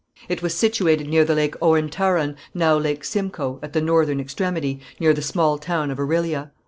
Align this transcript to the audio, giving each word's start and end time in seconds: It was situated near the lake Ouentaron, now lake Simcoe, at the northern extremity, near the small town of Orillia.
It 0.27 0.41
was 0.41 0.55
situated 0.57 1.07
near 1.07 1.23
the 1.23 1.35
lake 1.35 1.53
Ouentaron, 1.61 2.35
now 2.55 2.75
lake 2.75 3.03
Simcoe, 3.03 3.59
at 3.61 3.73
the 3.73 3.81
northern 3.81 4.19
extremity, 4.19 4.79
near 4.99 5.13
the 5.13 5.21
small 5.21 5.59
town 5.59 5.91
of 5.91 5.99
Orillia. 5.99 6.49